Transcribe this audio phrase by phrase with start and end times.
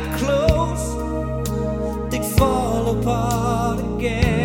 [0.00, 4.39] got close, they'd fall apart again.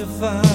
[0.00, 0.49] To find.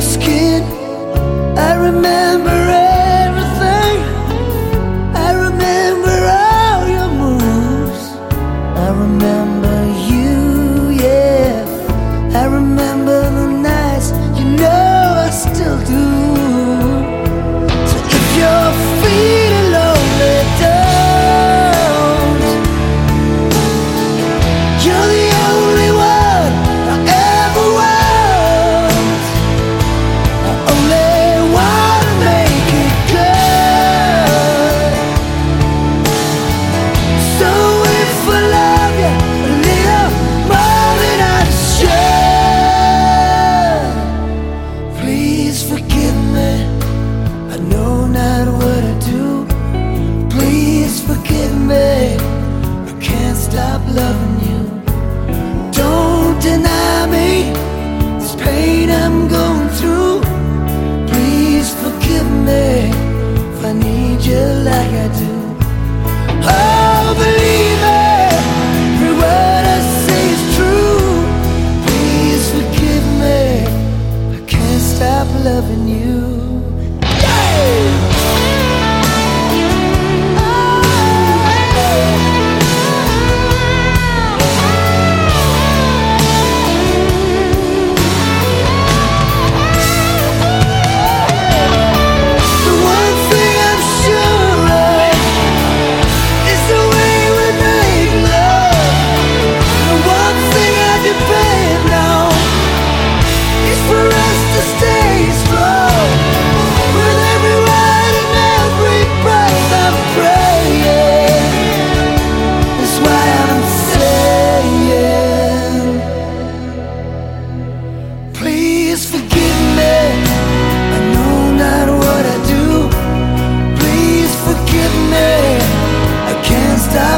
[0.00, 0.62] Skin.
[1.58, 2.59] I remember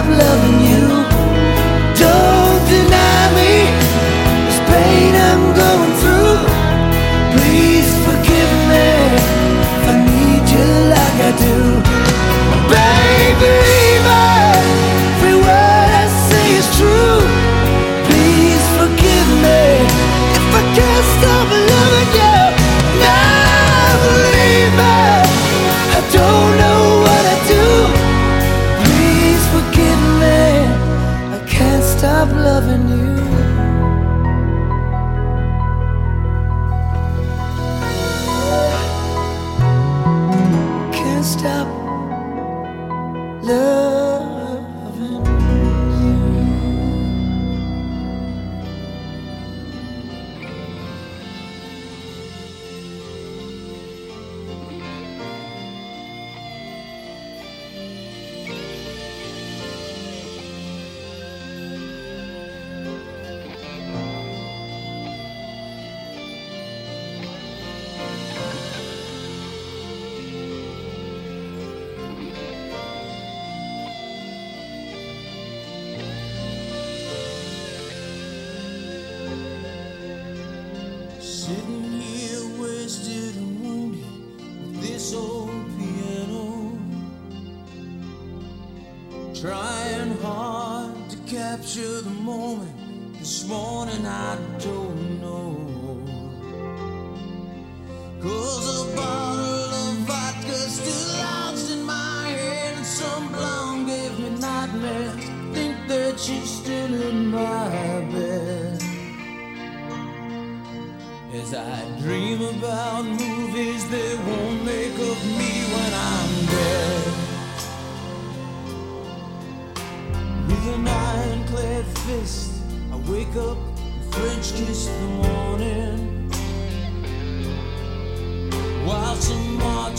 [0.04, 0.51] can't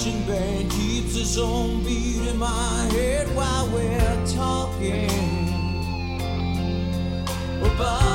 [0.04, 5.10] marching band keeps its own beat in my head while we're talking
[7.62, 8.12] about.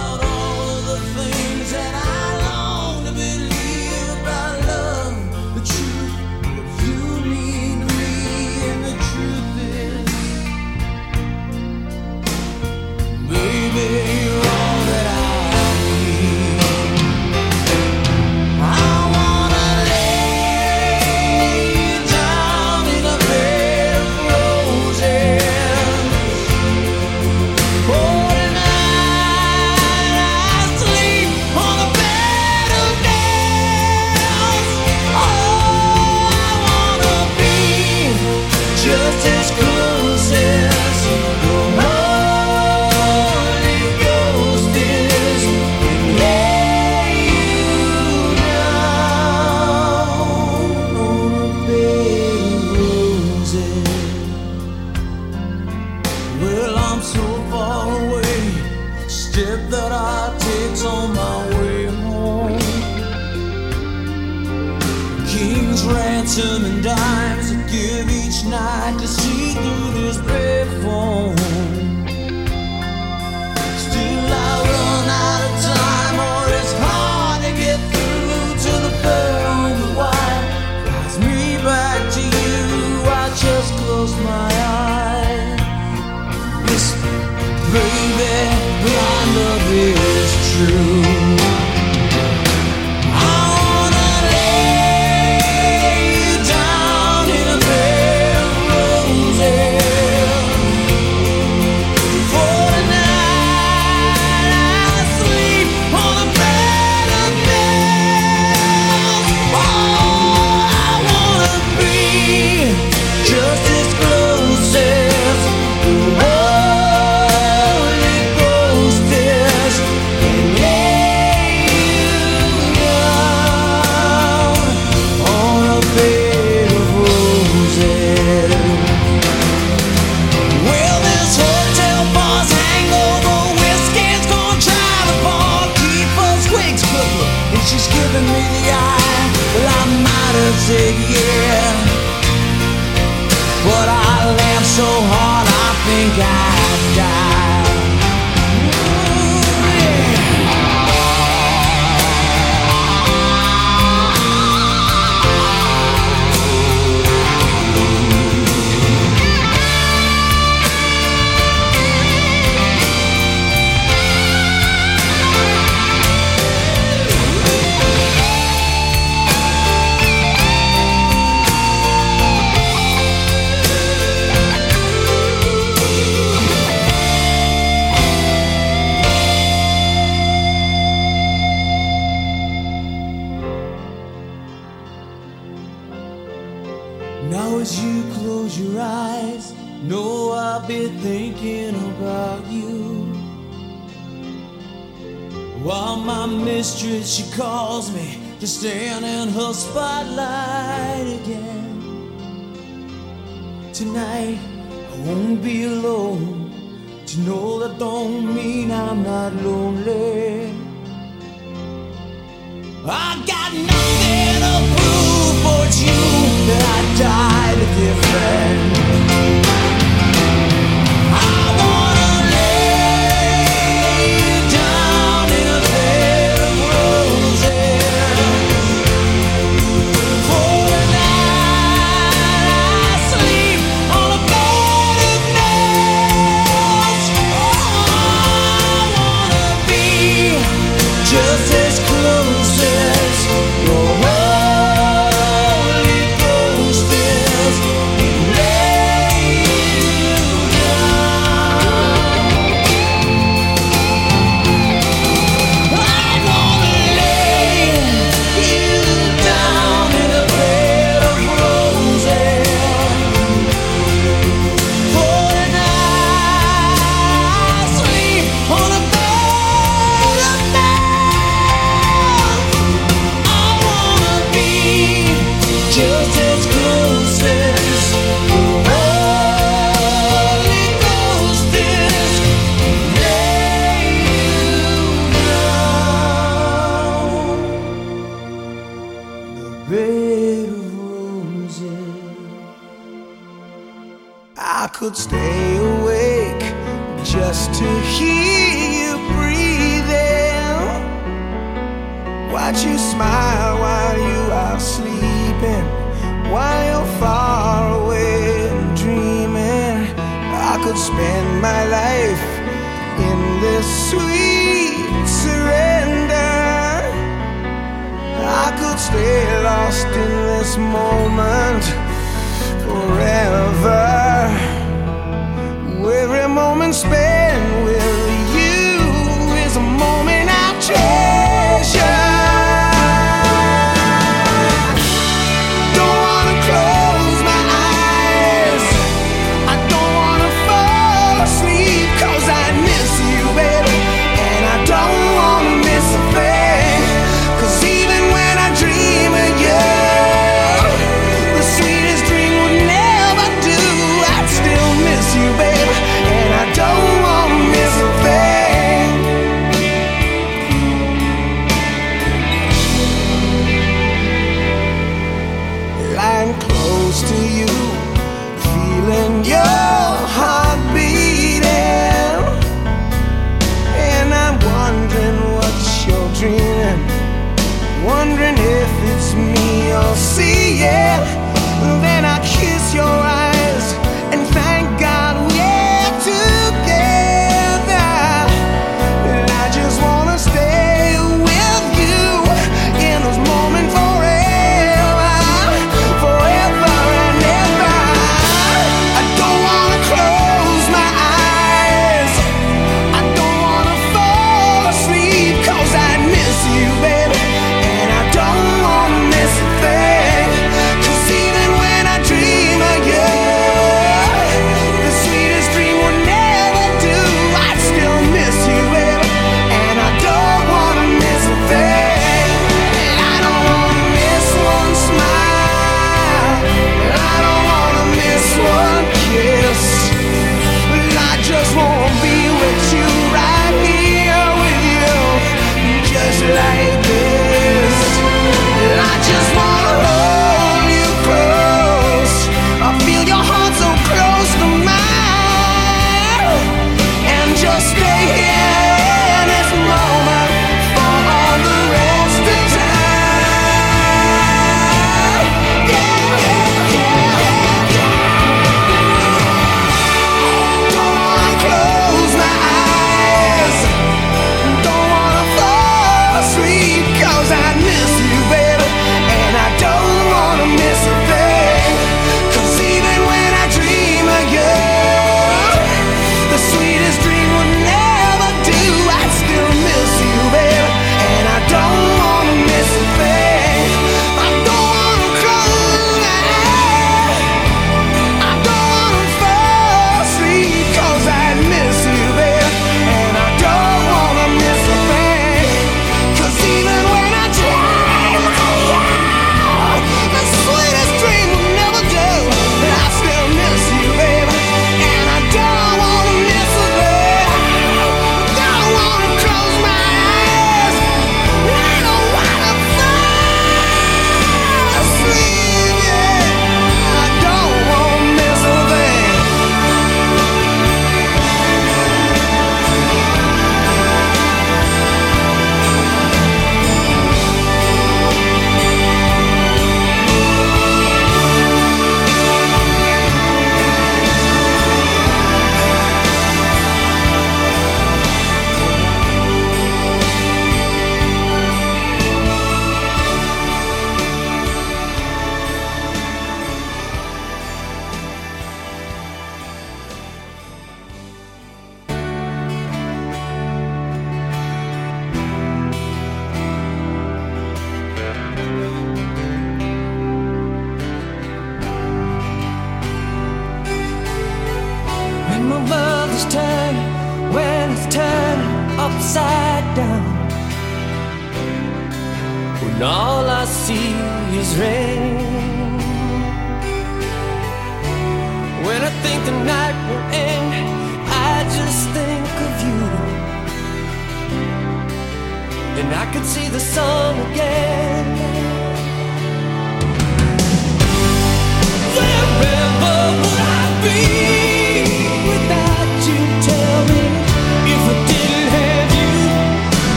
[241.66, 242.97] is closer.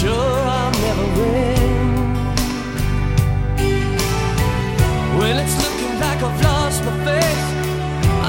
[0.00, 1.68] sure I'll never win.
[5.18, 7.40] Well, it's looking like I've lost my faith.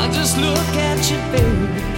[0.02, 1.89] I just look at you, baby.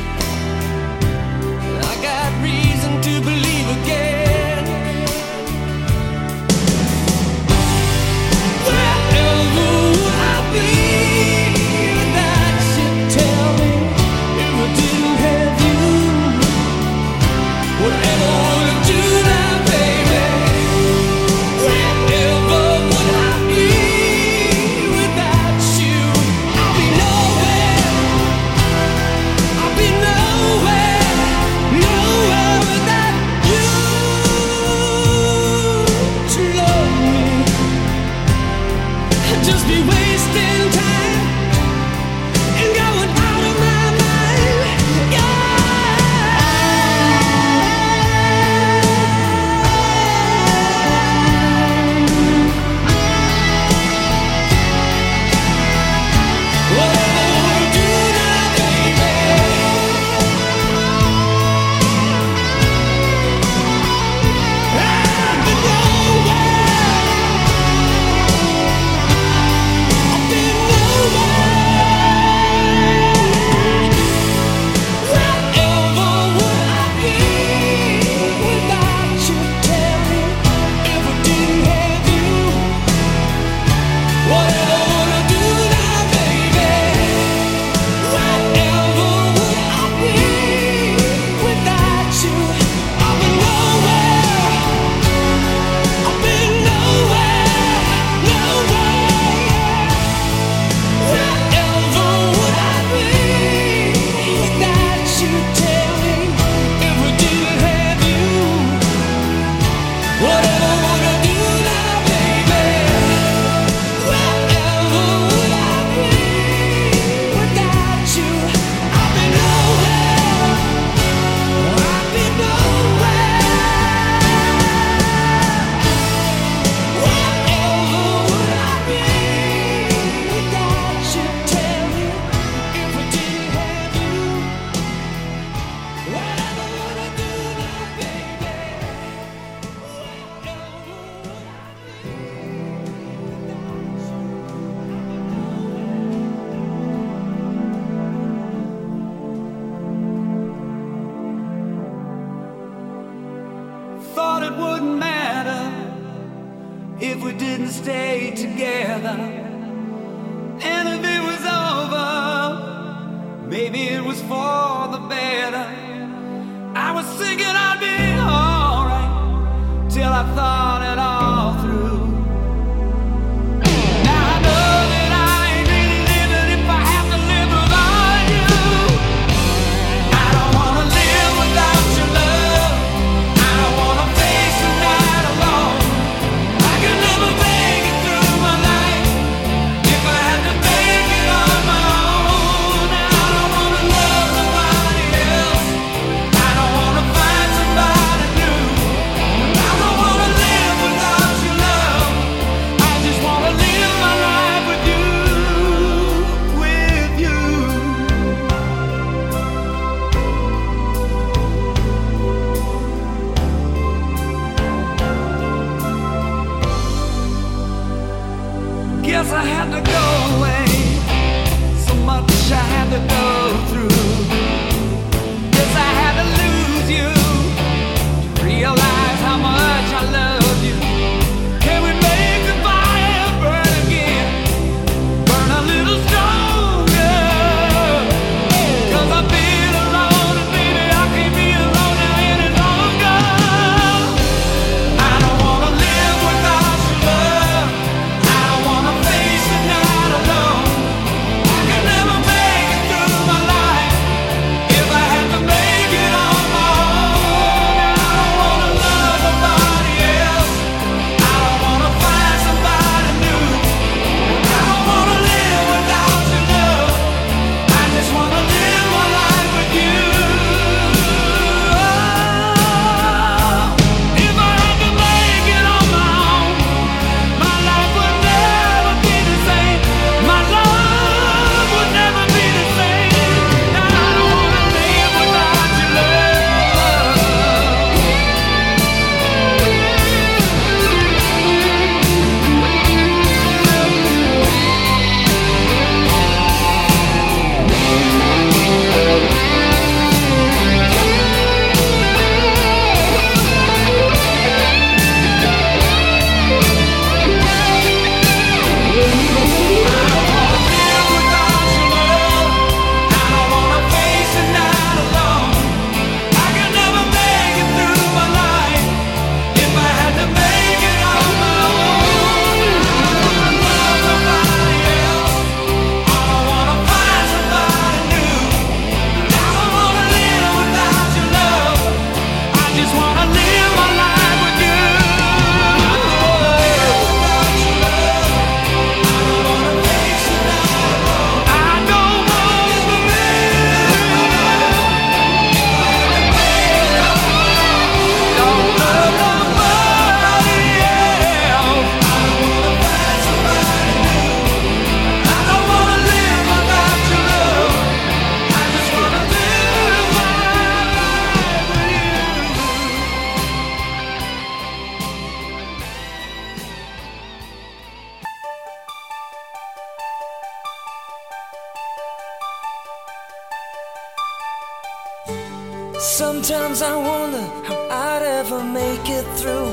[376.02, 379.72] Sometimes I wonder how I'd ever make it through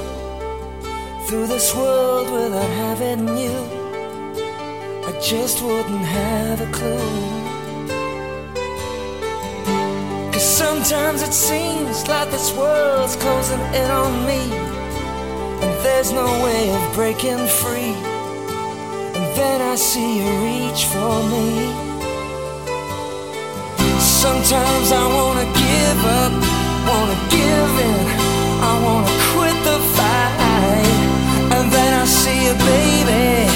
[1.26, 3.56] through this world without having you.
[5.08, 6.98] I just wouldn't have a clue.
[10.30, 14.52] Cause sometimes it seems like this world's closing in on me,
[15.62, 17.96] and there's no way of breaking free.
[19.16, 21.87] And then I see you reach for me.
[24.18, 26.32] Sometimes I wanna give up,
[26.90, 28.04] wanna give in.
[28.70, 31.54] I wanna quit the fight.
[31.54, 33.46] And then I see you, baby,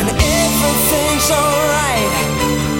[0.00, 2.71] and everything's alright.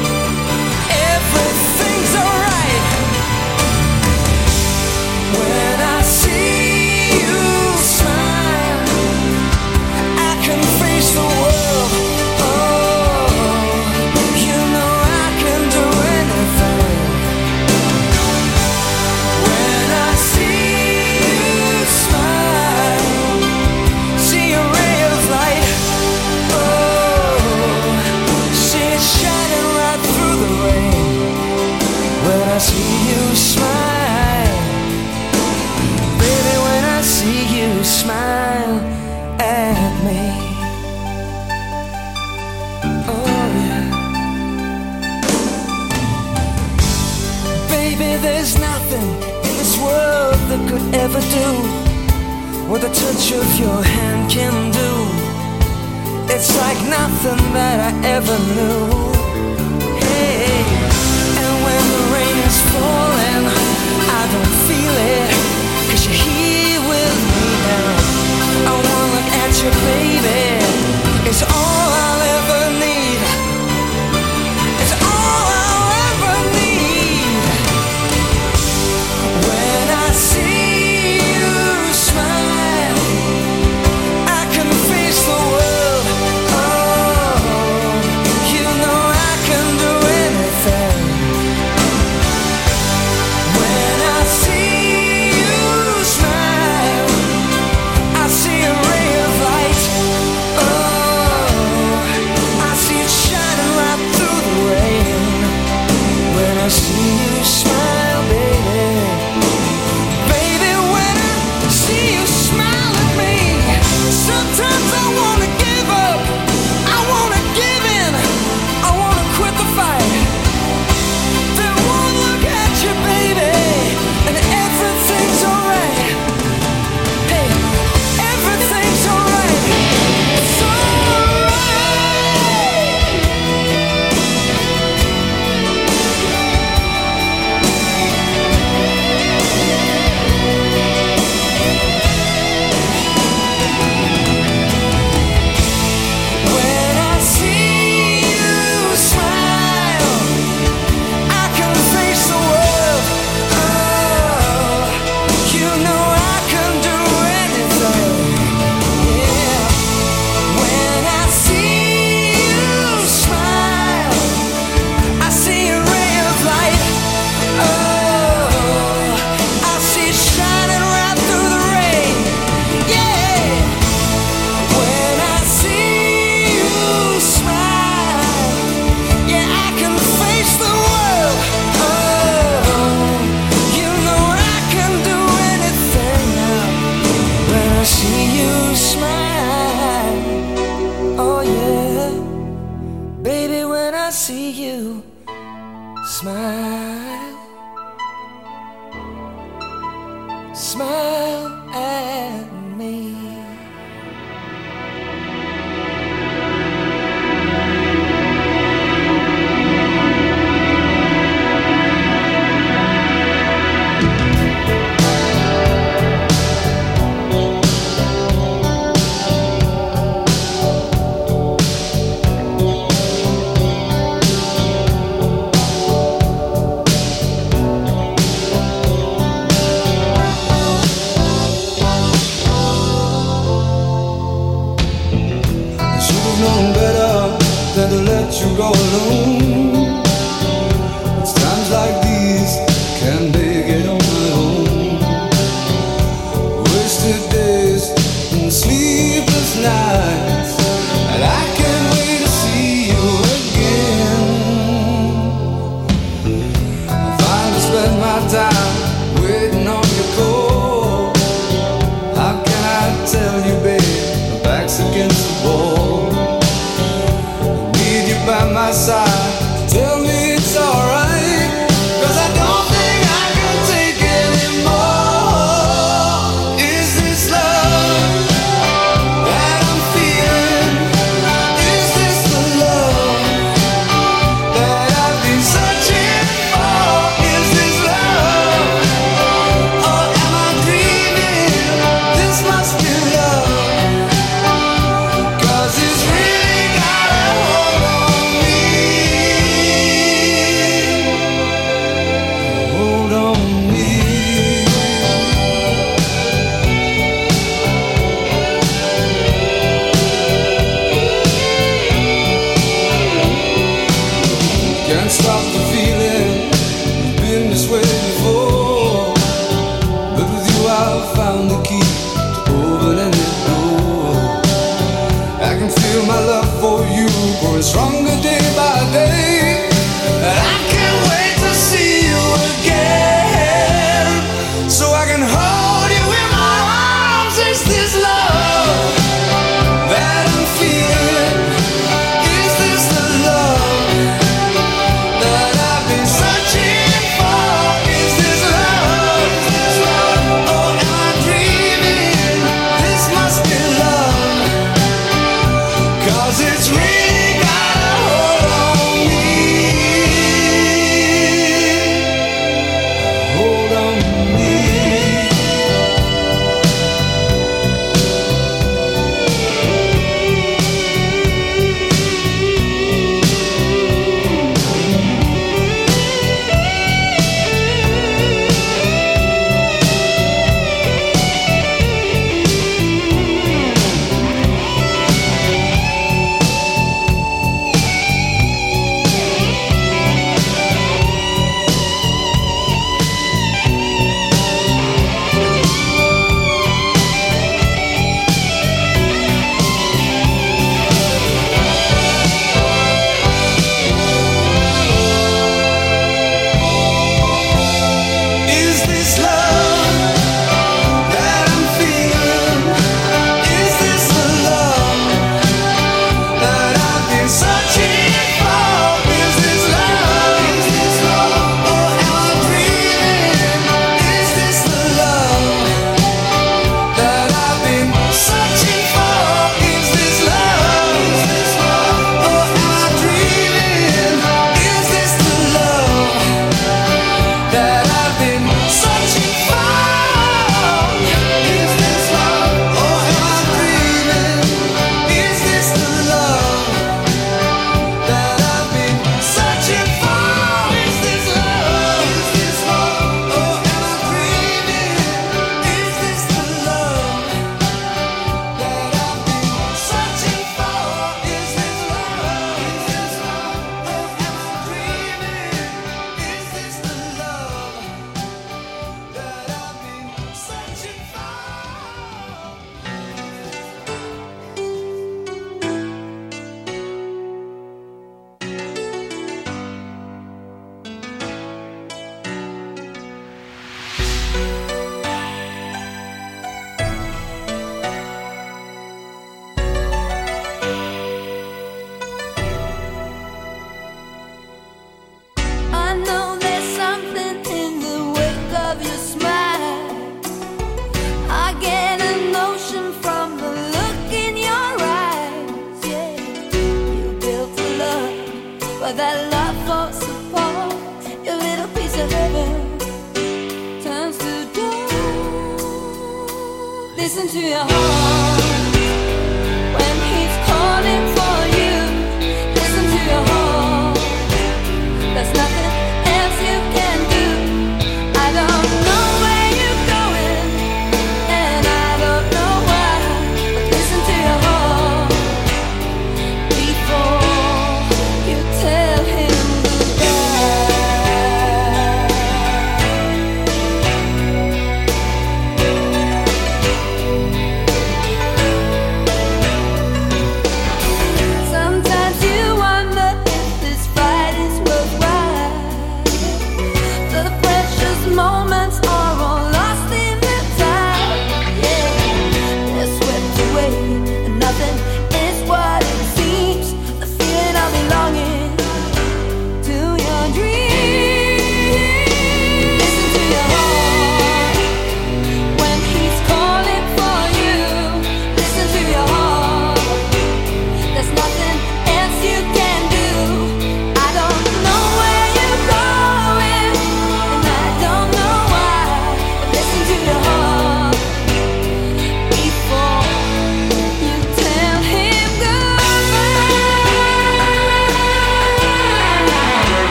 [51.12, 54.92] never do what the touch of your hand can do.
[56.32, 58.86] It's like nothing that I ever knew.
[60.00, 60.64] Hey,
[61.42, 63.44] and when the rain is falling,
[64.08, 65.30] I don't feel it.
[65.90, 67.92] Cause you're here with me now.
[68.68, 70.61] I wanna look at you, baby.